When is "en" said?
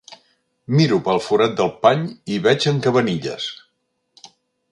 2.73-2.81